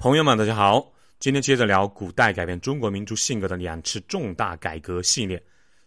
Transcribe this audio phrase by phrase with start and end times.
[0.00, 0.90] 朋友们，大家好！
[1.18, 5.40] 今天接着聊古代改变中国民族性格的两次重大改革系列。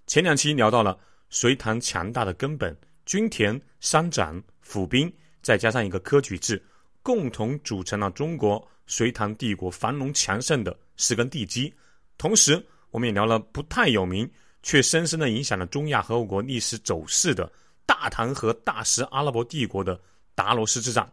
[0.05, 0.96] 前两期聊到了
[1.32, 6.63] 隋唐强大的根本，均田、商长、府兵，再加上一个科举制，
[7.02, 11.73] 共同组成了中国隋唐帝国繁荣强盛的十根地基。
[12.16, 14.30] 同时，我们也聊了不太有名
[14.61, 17.52] 却深深的影响了中亚和我国历史走势的
[17.84, 20.00] 大唐和大食阿拉伯帝国的
[20.36, 21.11] 达罗斯之战。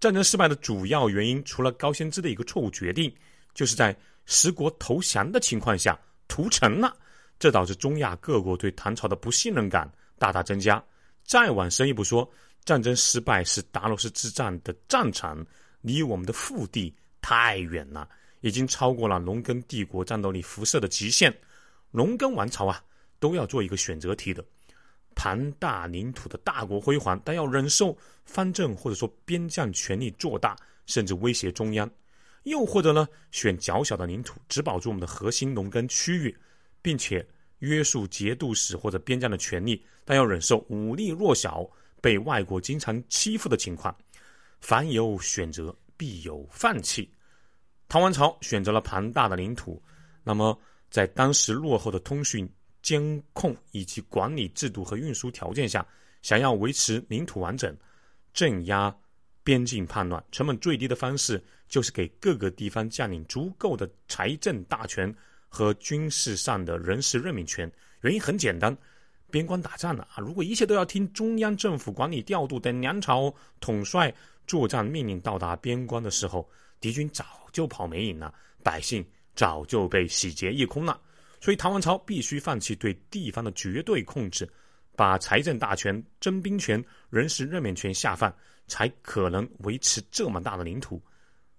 [0.00, 3.12] 战争失败的主要原因，除了高仙芝的一个错误决定，
[3.54, 5.98] 就是在十国投降的情况下
[6.28, 6.96] 屠城了，
[7.38, 10.82] 这导致中亚各国对唐朝的不信任感大大增加。
[11.24, 12.30] 再往深一步说，
[12.64, 15.44] 战争失败是达罗斯之战的战场
[15.80, 18.08] 离我们的腹地太远了，
[18.40, 21.36] 已经超过了农耕帝国战斗力辐射的极限。
[21.90, 22.80] 农耕王朝啊，
[23.18, 24.44] 都要做一个选择题的。
[25.20, 31.84] 庞大领土的大国辉煌，但要忍受藩镇或者说边将权力做大，甚至威胁中央；
[32.44, 36.38] 又或者呢，选较小的领土，只保住我们的核心农耕区域，
[36.80, 37.26] 并且
[37.58, 41.68] 约束节度使或者边将的权力，但要忍受武力弱小、
[42.00, 43.92] 被外国经常欺负的情况。
[44.60, 47.12] 凡有选择，必有放弃。
[47.88, 49.82] 唐王朝选择了庞大的领土，
[50.22, 50.56] 那么
[50.90, 52.48] 在当时落后的通讯。
[52.82, 55.86] 监控以及管理制度和运输条件下，
[56.22, 57.76] 想要维持领土完整、
[58.32, 58.94] 镇压
[59.42, 65.14] 边境叛乱，成本最低的方式就是给各个地方将领足够的财政大权
[65.48, 67.70] 和军事上的人事任命权。
[68.02, 68.76] 原因很简单，
[69.30, 70.18] 边关打仗了啊！
[70.18, 74.14] 如果一切都要听中央政府管理调度，等梁朝统帅
[74.46, 76.48] 作战命令到达边关的时候，
[76.80, 78.32] 敌军早就跑没影了，
[78.62, 79.04] 百姓
[79.34, 81.00] 早就被洗劫一空了。
[81.40, 84.48] 所以，唐王朝必须放弃对地方的绝对控制，
[84.96, 88.34] 把财政大权、征兵权、人事任免权下放，
[88.66, 91.00] 才可能维持这么大的领土。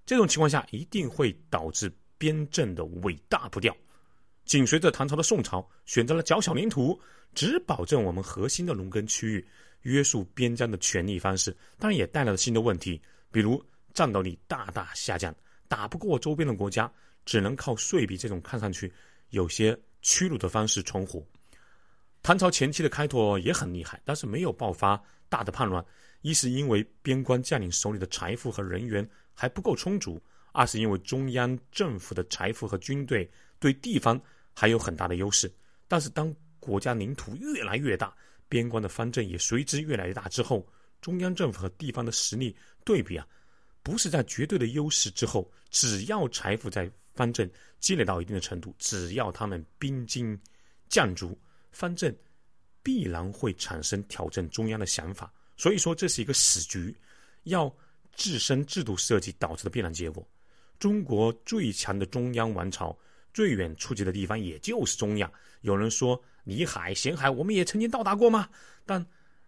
[0.05, 3.75] 这种情况下，一定会导致边政的伟大不掉。
[4.43, 6.99] 紧随着唐朝的宋朝，选择了较小领土，
[7.33, 9.47] 只保证我们核心的农耕区域，
[9.83, 12.99] 约束边疆的权力方式，当然也带来了新的问题，
[13.31, 13.63] 比如
[13.93, 15.33] 战斗力大大下降，
[15.67, 16.91] 打不过周边的国家，
[17.25, 18.91] 只能靠税币这种看上去。
[19.29, 21.25] 有些屈辱的方式存活。
[22.21, 25.83] 唐朝前期的开拓也很厉害，但是没有爆发大的叛乱。
[26.21, 30.19] 一是因为边关将领手里的财富和人员还不够充足；
[30.51, 34.21] 二是因为中央政府的财富和军队对地方
[34.53, 35.49] 还有很大的优势。
[35.87, 38.13] 但是当国家领土越来越大，
[38.49, 40.67] 边关的方阵也随之越来越大之后，
[40.99, 42.53] 中央政府和地方的实力
[42.83, 43.25] 对比啊，
[43.81, 46.91] 不是在绝对的优势之后，只要财富在。
[47.19, 50.39] 藩镇积累到一定的程度，只要他们兵精
[50.87, 51.37] 将足，
[51.69, 52.17] 藩镇
[52.81, 55.29] 必然会产生挑战中央的想法。
[55.57, 56.95] 所以说，这是一个死局，
[57.43, 57.69] 要
[58.13, 60.25] 自身制度设计导致的必然结果。
[60.79, 62.97] 中国最强的中央王朝，
[63.33, 65.29] 最远触及的地方也就是中亚。
[65.59, 68.47] 有人说，里海、咸海，我们也曾经到达过吗？
[68.85, 69.05] 但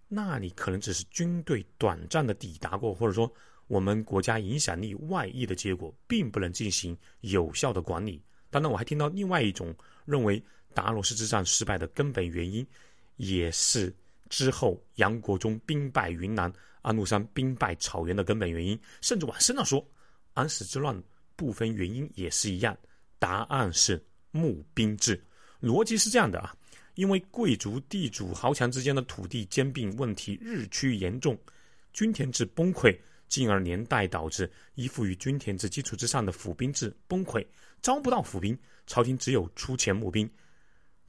[0.09, 3.33] 那里可能只是军队短暂的抵达过，或者说。
[3.71, 8.21] 我们国家影响力外溢的结果，并不能进行有效的管理。
[8.49, 9.73] 当然，我还听到另外一种
[10.03, 10.43] 认为
[10.73, 12.67] 达罗斯之战失败的根本原因，
[13.15, 13.95] 也是
[14.27, 16.51] 之后杨国忠兵败云南、
[16.81, 18.77] 安禄山兵败草原的根本原因。
[18.99, 19.81] 甚至往深了说，
[20.33, 21.01] 安史之乱
[21.37, 22.77] 部分原因也是一样，
[23.19, 25.23] 答案是募兵制。
[25.61, 26.53] 逻辑是这样的啊，
[26.95, 31.39] 因为贵族、地主、豪强之间的土地兼并问题日趋严重，
[31.93, 32.93] 均田制崩溃。
[33.31, 37.43] 进而连带导致依附于均田制基础之上的府兵制崩溃，
[37.81, 38.55] 招不到府兵，
[38.85, 40.29] 朝廷只有出钱募兵，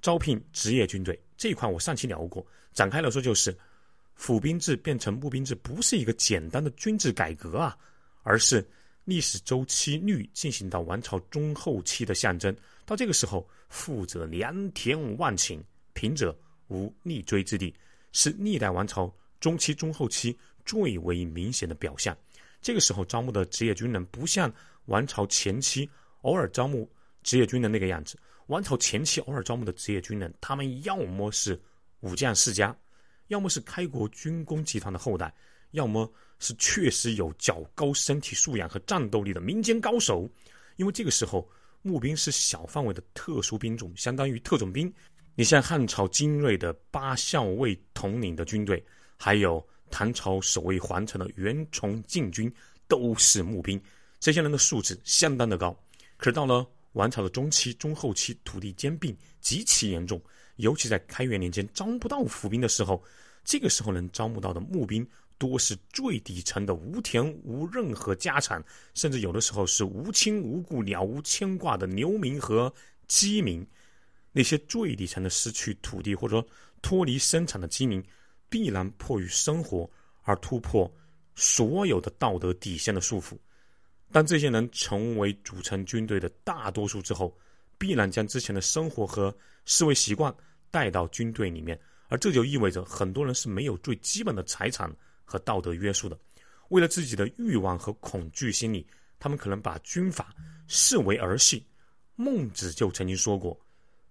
[0.00, 1.20] 招聘职业军队。
[1.36, 3.52] 这一块我上期聊过，展开来说就是，
[4.14, 7.76] 府兵制变成募兵制不是一个简单的军制改革啊，
[8.22, 8.64] 而是
[9.04, 12.56] 历史周期率进行到王朝中后期的象征。
[12.86, 15.60] 到这个时候，富者良田万顷，
[15.92, 16.38] 贫者
[16.68, 17.74] 无立锥之地，
[18.12, 20.38] 是历代王朝中期中后期。
[20.64, 22.16] 最为明显的表象，
[22.60, 24.52] 这个时候招募的职业军人不像
[24.86, 25.88] 王朝前期
[26.22, 26.90] 偶尔招募
[27.22, 28.18] 职业军人那个样子。
[28.46, 31.58] 王朝前期偶尔招募的职业军人，他们要么是
[32.00, 32.76] 武将世家，
[33.28, 35.32] 要么是开国军工集团的后代，
[35.70, 40.28] 要么是确实有较高身体素养和战斗力的民间高手。
[40.76, 41.48] 因为这个时候
[41.82, 44.92] 募兵是小范围的特殊兵种，相当于特种兵。
[45.34, 48.84] 你像汉朝精锐的八校尉统领的军队，
[49.16, 49.66] 还有。
[49.92, 52.52] 唐朝守卫皇城的袁崇禁军
[52.88, 53.80] 都是募兵，
[54.18, 55.78] 这些人的素质相当的高。
[56.16, 60.20] 可是到了王朝的中期、中后期，土地兼并极其严重，
[60.56, 63.02] 尤其在开元年间招不到府兵的时候，
[63.44, 65.06] 这个时候能招募到的募兵
[65.36, 72.72] 多是最底层的无田无任何家产，甚至有的时候是无亲无故、了无牵挂的流民和
[73.06, 73.66] 饥民。
[74.32, 76.46] 那些最底层的失去土地或者说
[76.80, 78.02] 脱离生产的饥民，
[78.52, 79.88] 必然迫于生活
[80.24, 80.92] 而突破
[81.34, 83.34] 所有的道德底线的束缚。
[84.12, 87.34] 当这些人成为组成军队的大多数之后，
[87.78, 89.34] 必然将之前的生活和
[89.64, 90.30] 思维习惯
[90.70, 94.94] 带到军队里面，而这就意味着很多人是没有最基本的财产。
[95.24, 96.18] 和道德约束的，
[96.68, 98.86] 为了自己的欲望和恐惧心理，
[99.18, 100.34] 他们可能把军法
[100.68, 101.64] 视为儿戏。
[102.16, 103.58] 孟子就曾经说过：“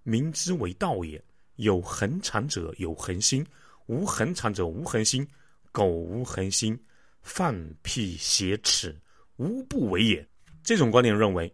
[0.02, 1.24] 民之为道也，
[1.58, 3.46] 有恒产者有恒心，
[3.88, 5.28] 无恒产者无恒心。
[5.74, 6.78] 苟无恒心，
[7.22, 8.94] 犯屁邪耻，
[9.38, 10.28] 无不为也。”
[10.62, 11.50] 这种观点认为，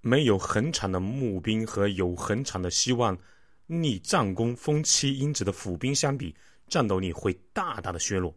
[0.00, 3.18] 没有恒产的募兵和有恒产的希望
[3.66, 6.32] 逆战功、封妻因子的府兵相比，
[6.68, 8.32] 战斗力会大大的削弱。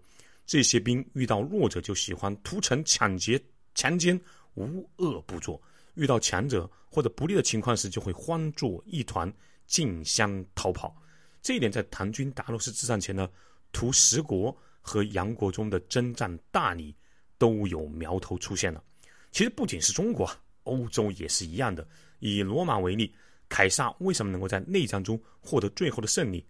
[0.47, 3.39] 这些兵遇到弱者就喜欢屠城、抢劫、
[3.75, 4.19] 强奸，
[4.55, 5.61] 无恶不作；
[5.93, 9.31] 遇到强者或者不利的情况时，就会慌作一团，
[9.67, 10.95] 竞相逃跑。
[11.41, 13.29] 这一点在唐军达洛斯之战前呢
[13.71, 16.95] 屠十国和杨国忠的征战大理
[17.37, 18.83] 都有苗头出现了。
[19.31, 20.29] 其实不仅是中国，
[20.63, 21.87] 欧洲也是一样的。
[22.19, 23.13] 以罗马为例，
[23.49, 26.45] 凯撒为什么能够在内战中获得最后的胜利，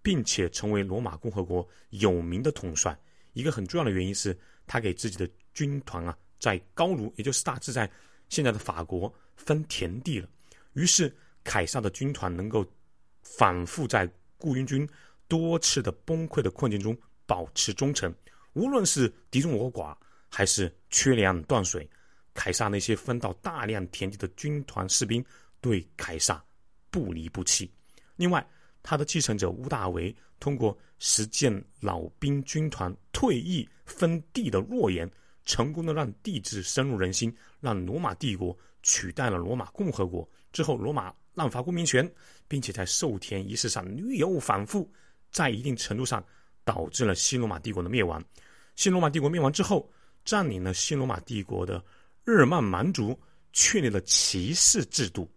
[0.00, 2.98] 并且成为罗马共和国有名的统帅？
[3.34, 4.36] 一个很重要的原因是
[4.66, 7.90] 他给自己的军团啊，在高卢，也就是大致在
[8.28, 10.28] 现在的法国分田地了。
[10.72, 11.14] 于是
[11.44, 12.64] 凯撒的军团能够
[13.22, 14.10] 反复在
[14.40, 14.88] 雇佣军
[15.28, 16.96] 多次的崩溃的困境中
[17.26, 18.12] 保持忠诚。
[18.54, 19.96] 无论是敌众我寡，
[20.28, 21.88] 还是缺粮断水，
[22.34, 25.24] 凯撒那些分到大量田地的军团士兵
[25.60, 26.42] 对凯撒
[26.90, 27.70] 不离不弃。
[28.16, 28.44] 另外，
[28.82, 35.08] 他的继承者屋大维通过实践老兵军团退役分地的诺言，
[35.44, 40.28] 成功的让帝制深入人心，让罗马帝国取代了罗马共和国。
[40.52, 42.10] 之后，罗马滥发公民权，
[42.48, 44.90] 并且在授田仪式上屡有反复，
[45.30, 46.24] 在一定程度上
[46.64, 48.22] 导致了西罗马帝国的灭亡。
[48.76, 49.90] 新罗马帝国灭亡之后，
[50.24, 51.84] 占领了新罗马帝国的
[52.24, 53.18] 日耳曼蛮族
[53.52, 55.30] 确立了骑士制度，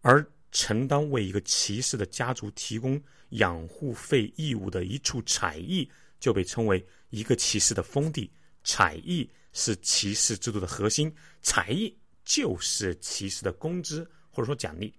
[0.00, 0.24] 而。
[0.56, 5.90] 承担为一个骑士的家族提供养护费义务的一处采邑，
[6.20, 8.30] 就被称为一个骑士的封地。
[8.62, 11.12] 采邑是骑士制度的核心，
[11.42, 11.92] 采邑
[12.24, 14.94] 就是骑士的工资或者说奖励。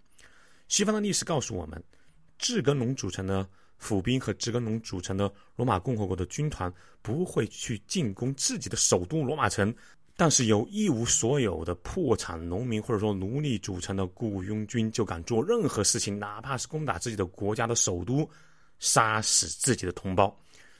[0.67, 1.81] 西方的历史告诉我们，
[2.37, 3.47] 智根农组成的
[3.77, 9.73] 府兵和智根农组成的罗马共和国的军团不会去进攻自己的首都罗马城。
[10.17, 18.25] 但是由一无所有的破产农民或者说奴隶组成的雇佣军就敢做任何事情，哪怕是攻打自己的国家的首都，
[18.79, 20.33] 杀死自己的同胞，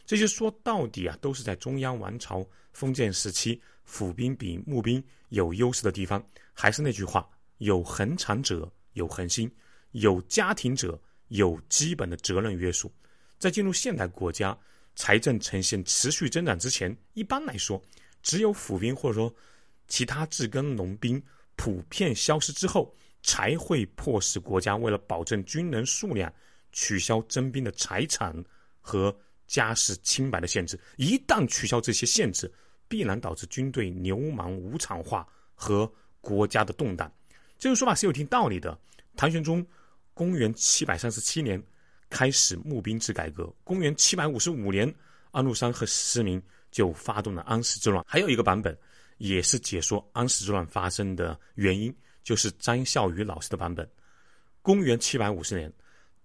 [0.06, 6.26] 这些说到底啊，都是在中央王朝封建时期府兵比募兵有优势的地方。
[6.54, 7.28] 还是那句话，
[7.58, 9.54] 有恒产者有恒心，
[9.95, 11.00] 有家庭者
[11.30, 12.92] 有基本的责任约束。
[13.38, 14.57] 在进入现代国家
[14.95, 17.81] 财政呈现持续增长之前，一般来说。
[18.21, 19.31] 只有府兵或者说
[19.88, 21.21] 其他治耕农兵
[21.56, 26.33] 普遍消失之后，才会迫使国家为了保证军人数量，
[26.71, 28.36] 取消征兵的财产
[28.81, 29.15] 和
[29.45, 30.80] 家世清白的限制。
[30.98, 32.51] 一旦取消这些限制，
[32.88, 35.89] 必然导致军队流氓无产化和
[36.19, 37.12] 国家的动荡。
[37.59, 38.75] 这种说法是有一定道理的。
[39.15, 39.65] 唐玄宗
[40.15, 41.62] 公元七百三十七年
[42.10, 44.91] 开始募兵制改革，公元七百五十五年，
[45.29, 46.41] 安禄山和史思明。
[46.72, 48.03] 就发动了安史之乱。
[48.05, 48.77] 还有一个版本，
[49.17, 53.89] 也是解说安史之乱发生的原因，就是张孝宇老师的版本。
[54.62, 55.72] 公元七百五十年，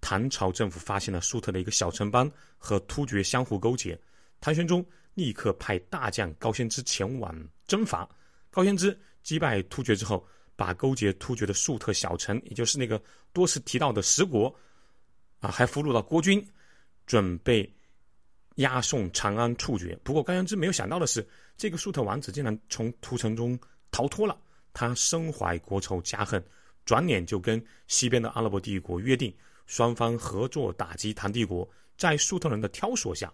[0.00, 2.28] 唐朝政府发现了粟特的一个小城邦
[2.59, 3.97] 和突厥相互勾结，
[4.40, 7.32] 唐玄宗立刻派大将高仙芝前往
[7.68, 8.09] 征伐。
[8.50, 10.26] 高仙芝击败突厥之后，
[10.61, 13.00] 把勾结突厥的粟特小臣，也就是那个
[13.33, 14.55] 多次提到的十国，
[15.40, 16.47] 啊，还俘虏了国君，
[17.07, 17.75] 准备。
[18.57, 19.99] 押送长安处决。
[20.05, 21.26] 不过高阳之没有想到的是，
[21.57, 23.59] 这个粟特王子竟然从屠城中
[23.90, 24.37] 逃脱了。
[24.75, 26.45] 他身怀国仇家恨，
[26.85, 29.35] 转脸就跟西边的阿拉伯帝国约定，
[29.67, 31.67] 双方合作打击唐帝国。
[31.97, 33.33] 在粟特人的挑唆下，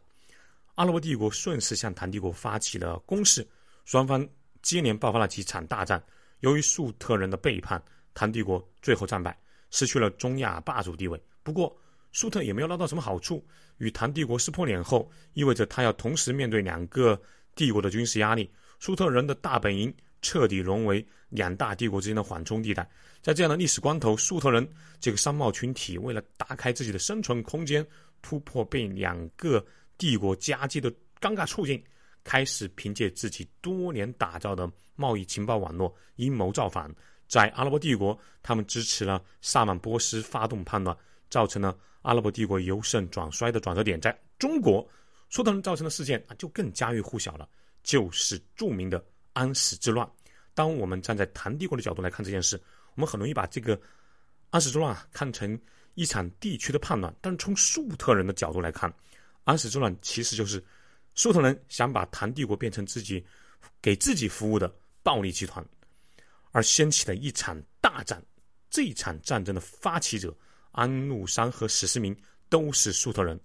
[0.77, 3.45] 阿拉伯帝国顺势向唐帝国发起了攻势，
[3.85, 4.25] 双方
[4.63, 6.01] 接连爆发了几场大战。
[6.41, 7.83] 由于粟特人的背叛，
[8.15, 9.39] 唐帝国最后战败，
[9.71, 11.21] 失去了中亚霸主地位。
[11.43, 11.77] 不过，
[12.13, 13.47] 粟特也没有捞到什么好处，
[13.79, 17.21] 与唐帝国撕破脸后，意味着他要同时面对两个
[17.55, 18.51] 帝国的军事压力。
[18.79, 22.89] 粟特人的大本营彻底沦为两大帝国之间的缓冲地带。
[23.23, 24.67] 在这样的历史关头，粟特人
[25.01, 27.87] 这个商贸群体为了打开自己的生存空间，
[28.23, 29.65] 突破被两个
[29.99, 30.91] 帝国夹击的
[31.21, 31.83] 尴尬处境，
[32.27, 36.93] 开始凭借自己多年打造的贸易情报网络阴谋造反。
[37.29, 40.97] 在阿拉伯帝国，他们支持了萨曼波斯发动叛乱，
[41.31, 44.01] 造成了阿拉伯帝国由盛转衰的转折点。
[44.01, 44.85] 在中国，
[45.31, 47.49] 苏特人造成的事件啊，就更家喻户晓了，
[47.85, 50.09] 就是著名的安史之乱。
[50.53, 52.61] 当我们站在唐帝国的角度来看这件事，
[52.97, 53.81] 我们很容易把这个
[54.51, 55.57] 安史之乱啊看成
[55.95, 57.15] 一场地区的叛乱。
[57.21, 58.93] 但是从粟特人的角度来看，
[59.45, 60.65] 安史之乱其实就是
[61.17, 63.27] 粟特人想把唐帝国变成自己
[63.83, 65.67] 给自己服务的暴力集团。
[66.53, 68.25] 而掀起了一场大战，
[68.71, 70.35] 这一场战争的发起者
[70.71, 72.17] 安禄山和史思明
[72.49, 73.39] 都是粟特人，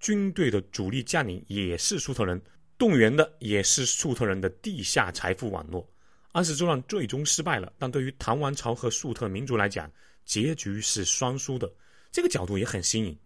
[0.00, 2.40] 军队的主力将领也是粟特人，
[2.78, 5.86] 动员的也是粟特人的地下财富网络。
[6.32, 9.90] 安史之乱最终失败了，但对于唐王朝和粟特民族来讲，
[10.24, 11.70] 结局是双输的。
[12.10, 13.18] 这个角度也很新颖。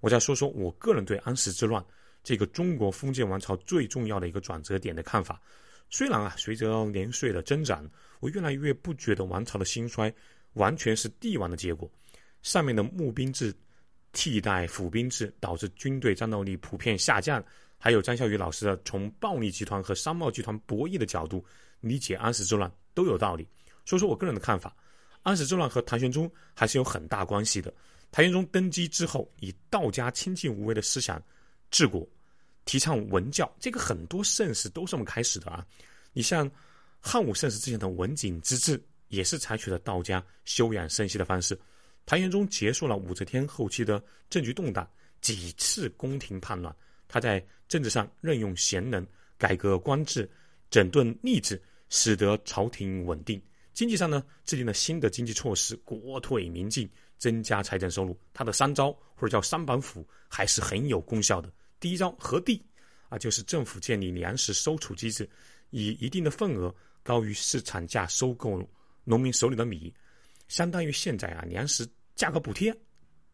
[0.00, 1.84] 我再说说我个人对安史之乱
[2.22, 5.40] 这个中国封建王朝最重要的一个转折点的看法。
[5.90, 7.88] 虽然啊，随着年岁的增长，
[8.20, 10.12] 我越来越不觉得王朝的兴衰
[10.54, 11.90] 完全是帝王的结果。
[12.42, 13.54] 上面的募兵制
[14.12, 17.42] 替代府兵制，导致军队战斗力普遍下降。
[17.78, 21.44] 还有张孝宇老师的从暴力集团和商贸集团博弈的角度
[21.80, 23.46] 理解安史之乱都有道理。
[23.84, 24.76] 说说我个人的看法，
[25.22, 27.72] 安史之乱和唐玄宗还是有很大关系的。
[28.10, 31.22] 唐玄宗登基之后，以道家清静无为的思想
[31.70, 32.06] 治国。
[32.64, 35.66] 提倡文教，这个很多盛世都是这么开始的啊。
[36.12, 36.50] 你像
[37.00, 41.58] 汉武盛世之前的文景之治，也是采取了道家休养生息的方式。
[42.04, 44.86] 唐玄宗结束了武则天后期的政局动荡，
[45.22, 46.74] 几次宫廷叛乱，
[47.08, 49.06] 他在政治上任用贤能，
[49.38, 50.28] 改革官制，
[50.70, 51.58] 整顿吏治，
[51.88, 53.40] 使得朝廷稳定。
[53.72, 58.18] 经济上呢，制定了新的经济措施，国退民进，增加财政收入。
[58.34, 61.50] 他的三招或者叫三板斧，还是很有功效的。
[61.80, 62.62] 第一招和地，
[63.08, 65.28] 啊，就是政府建立粮食收储机制，
[65.70, 68.60] 以一定的份额高于市场价收购
[69.04, 69.92] 农民手里的米，
[70.48, 72.76] 相当于现在啊粮食价格补贴。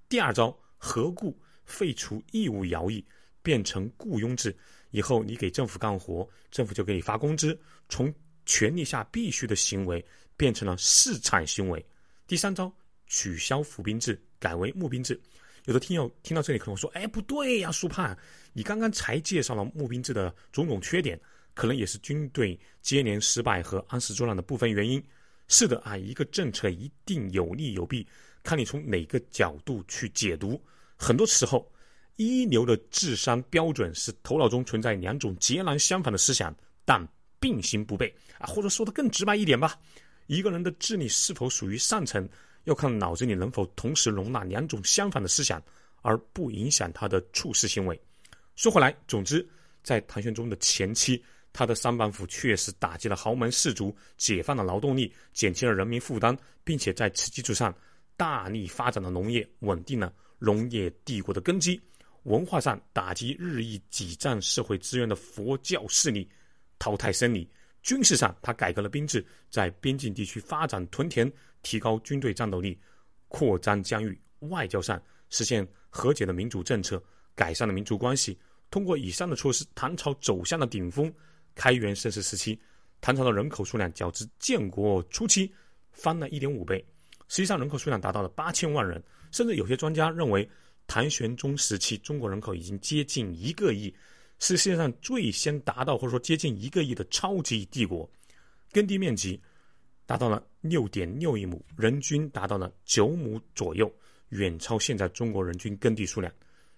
[0.09, 3.05] 第二招和雇，废除义务徭役，
[3.43, 4.57] 变成雇佣制，
[4.91, 7.59] 以后你给政府干活，政府就给你发工资，
[7.89, 8.13] 从
[8.47, 10.05] 权力下必须的行为
[10.37, 11.85] 变成了市场行为。
[12.27, 12.73] 第三招
[13.07, 15.19] 取消府兵制，改为募兵制。
[15.65, 18.17] 有的听友听到这里可能说：“哎，不对呀，苏盼，
[18.53, 21.19] 你刚刚才介绍了募兵制的种种缺点，
[21.55, 25.03] 可能也是军队接连失败和安史之乱的部分原因。”
[25.49, 28.07] 是的啊，一个政策一定有利有弊，
[28.43, 30.59] 看你从哪个角度去解读。
[30.97, 31.71] 很多时候，
[32.17, 36.55] 一流的智商标准是头脑中存在两种截然相反的思想，
[36.85, 37.07] 但
[37.39, 38.47] 并行不悖啊。
[38.47, 39.79] 或者说的更直白一点吧，
[40.27, 42.27] 一个人的智力是否属于上层？
[42.65, 45.63] 要看脑子里能否同时容纳两种相反的思想，
[46.03, 47.99] 而不影响他的处事行为。
[48.57, 49.47] 说回来，总之，
[49.83, 57.75] 在唐玄宗的前期，他的三板斧确实打击了豪门士族，解放了劳动力，减轻了人民负担，并且在此基础上
[58.17, 61.81] 大力发展了农业，稳定了农业帝国的根基。
[62.23, 66.27] 文化上打击日益挤占社会资源的佛教势力，
[66.79, 67.47] 淘汰僧侣。
[67.83, 71.31] 军事上，他改革了兵制，在边境地区发展屯田，
[71.65, 72.79] 提高军队战斗力，
[73.27, 74.17] 扩张疆域；
[74.51, 77.03] 外交上实现和解的民主政策，
[77.35, 78.39] 改善了民族关系。
[78.71, 81.13] 通过以上的措施，唐朝走向了顶峰。
[81.57, 82.57] 开元盛世时期，
[83.01, 85.53] 唐朝的人口数量较之建国初期
[85.91, 86.85] 翻了一点五倍，
[87.29, 89.03] 实际上人口数量达到了八千万人。
[89.31, 90.49] 甚至有些专家认为，
[90.87, 93.93] 唐玄宗时期中国人口已经接近一个亿。
[94.41, 98.11] 是世界上最先达到或者说接近一个亿的超级帝国，
[98.73, 99.41] 耕地面积
[100.07, 103.93] 达到了六点六亿亩，人均达到了九亩左右，
[104.31, 106.33] 远超现在中国人均耕地数量。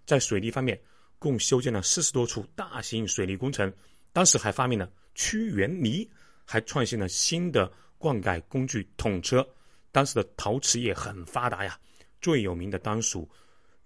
[0.04, 0.80] 在水利方面，
[1.18, 3.72] 共修建了四十多处大型水利工程。
[4.12, 6.08] 当时还发明了屈原犁，
[6.44, 9.46] 还创新了新的灌溉工具桶车。
[9.92, 11.78] 当时的陶瓷业很发达呀，
[12.20, 13.28] 最有名的当属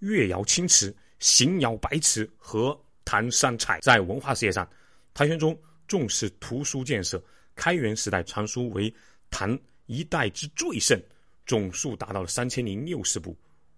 [0.00, 2.78] 越窑青瓷、邢窑白瓷和。
[3.02, 4.68] 唐三彩在文化事业上，
[5.14, 7.20] 唐玄宗重视图书建设。
[7.56, 8.94] 开元时代藏书为
[9.30, 11.00] 唐一代之最盛，
[11.46, 13.36] 总数达到了三千零六十部，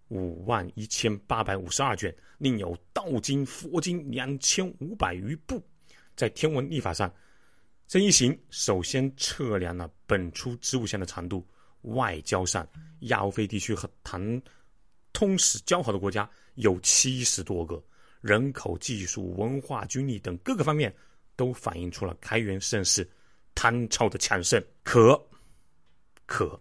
[0.08, 5.62] 五万一千八百五十二卷，另有道经、佛经两千五百余部。
[6.16, 7.12] 在天文历法上，
[7.88, 11.46] 曾一行首先测量了本初子午线的长度。
[11.82, 12.64] 外交上，
[13.00, 14.40] 亚欧非地区和唐
[15.12, 17.82] 通史交好的国家有七十多个。
[18.20, 20.94] 人口、技术、文化、军力等各个方面，
[21.34, 23.04] 都反映出了开元盛世
[23.52, 24.62] 唐朝的强盛。
[24.84, 25.20] 可，
[26.32, 26.58] 可，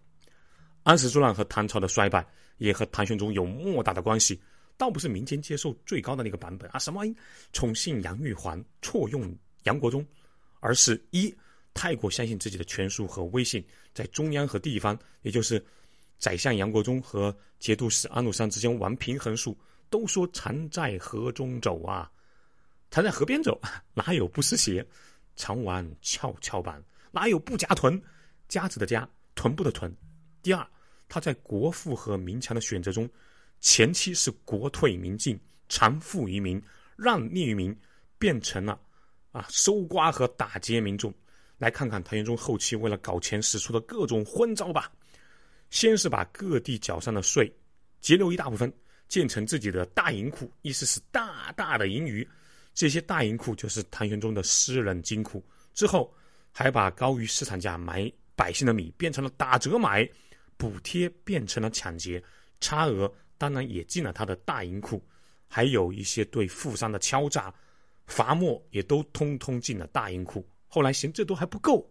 [0.83, 4.37] 安史之乱和唐朝的衰败也和唐玄宗有莫大的关系。
[4.75, 7.03] 倒不是民间接受最高的那个版本啊，什么
[7.53, 10.05] 宠幸杨玉环、错用杨国忠，
[10.59, 11.33] 而是一
[11.73, 13.63] 太过相信自己的权术和威信，
[13.93, 15.63] 在中央和地方，也就是
[16.17, 19.57] 宰相杨国忠和节度使安禄山之间玩平衡术。
[19.89, 22.11] 都说常在河中走啊，
[22.89, 23.57] 常在河边走，
[23.93, 24.85] 哪有不湿鞋？
[25.37, 28.01] 常玩跷跷板，哪有不夹臀？
[28.49, 29.07] 夹子的夹，
[29.41, 29.91] 臀部的臀。
[30.43, 30.63] 第二，
[31.09, 33.09] 他在国富和民强的选择中，
[33.59, 36.61] 前期是国退民进，常富于民，
[36.95, 37.75] 让利于民，
[38.19, 38.79] 变成了
[39.31, 41.11] 啊搜刮和打劫民众。
[41.57, 44.91] 来看看唐玄宗后期为了搞钱使出的各种昏招吧。
[45.71, 47.51] 先是把各地缴上的税
[47.99, 48.71] 截留一大部分。
[49.07, 52.25] 建成自己的大银库，意思是大大的盈余。
[52.75, 55.43] 这些大银库就是唐玄宗的私人金库。
[55.73, 56.13] 之后，
[56.51, 60.09] 还把高于市场价买百姓的米变成了打折买，
[60.57, 62.23] 补贴变成了抢劫，
[62.59, 65.03] 差额当然也进了他的大银库。
[65.47, 67.53] 还有一些对富商的敲诈、
[68.07, 70.47] 罚没，也都通通进了大银库。
[70.67, 71.89] 后来嫌这都还不够，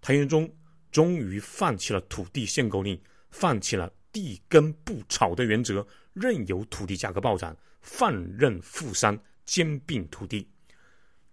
[0.00, 0.52] 唐玄宗
[0.90, 5.86] 终于放弃了土地限购令，放弃了地耕不炒的原则。
[6.12, 10.48] 任由土地价格暴涨，放任富商兼并土地。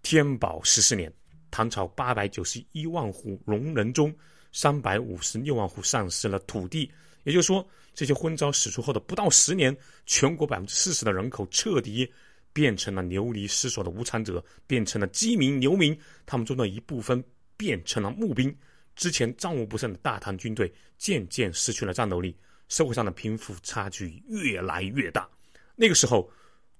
[0.02, 1.12] 天宝十四年，
[1.50, 4.14] 唐朝八百九十一万户农人中，
[4.56, 6.90] 三百五十六万户丧失了土地。
[7.24, 12.10] 也就是说，这些昏招使出后的不到十年，全国百分之四十的人口彻底
[12.54, 15.94] 变成了流离失所的无产者，变成了饥民流民。
[16.24, 17.22] 他们中的一部分
[17.54, 18.56] 变成了募兵。
[18.94, 22.34] 之前战无不胜的大唐军队渐渐失去了战斗力。
[22.70, 25.28] 社会上的贫富差距越来越大。
[25.74, 26.30] 那个时候，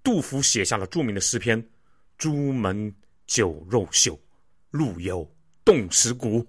[0.03, 1.63] 杜甫写下了著名的诗篇
[2.17, 2.91] ：“朱门
[3.27, 4.19] 酒肉臭，
[4.71, 5.31] 路有
[5.63, 6.43] 冻死骨。”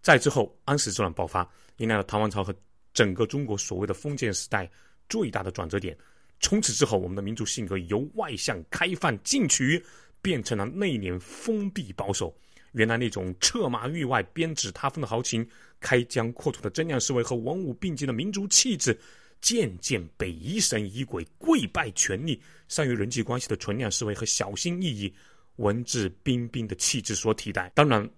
[0.00, 2.54] 在之后，安史之乱爆发，迎来了唐王朝和
[2.92, 4.70] 整个中国所谓的封建时代
[5.08, 5.96] 最大的转折点。
[6.40, 9.82] 从此之后，我们的民族性格由外向开放进取，
[10.22, 12.34] 变成了内敛封闭保守。
[12.72, 15.48] 原来那种策马域外、鞭指他风的豪情。
[15.80, 18.98] 开疆扩土的真量思维和文武并进的民族气质，
[19.40, 25.14] 渐渐被疑神疑鬼、跪拜权力、善于人际关系的存量思维和小心翼翼、
[25.54, 27.70] 文质彬彬的气质所替代。
[27.76, 28.10] 当然，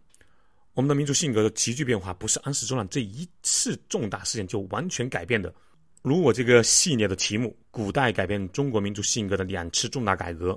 [0.74, 5.52] 我们的民族性格的急剧变化，不是安史之乱这一次重大事件就完全改变的。
[6.02, 10.52] 如我这个系列的题目《古代改变中国民族性格的两次重大改革》，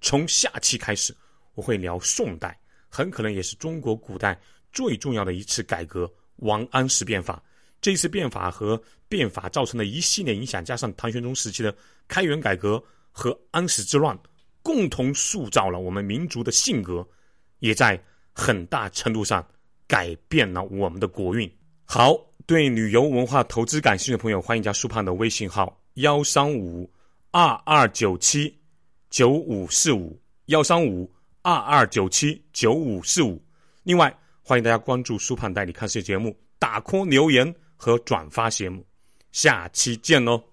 [0.00, 1.14] 从下期开始，
[1.54, 4.40] 我会聊宋代，很可能也是中国古代
[4.72, 6.12] 最重要的一次改革。
[6.36, 7.40] 王安石变法，
[7.80, 11.72] 这次变法和变法造成的一系列影响，加上唐玄宗时期的
[12.08, 14.18] 开元改革和安史之乱，
[14.62, 17.06] 共同塑造了我们民族的性格，
[17.60, 19.46] 也在很大程度上
[19.86, 21.50] 改变了我们的国运。
[21.84, 22.16] 好，
[22.46, 26.90] 对旅游文化投资感兴趣的朋友，欢迎加苏胖的微信号：幺三五
[27.30, 28.58] 二二九七
[29.10, 31.10] 九五四五幺三五
[31.42, 33.42] 二二九七九五四五。
[33.82, 34.12] 另外。
[34.44, 38.84] 欢迎大家关注苏胖带你看世界节目，打 call 留言和转发节目，
[39.30, 40.51] 下期见喽。